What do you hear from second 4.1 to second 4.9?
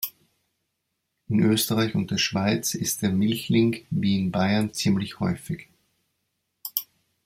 in Bayern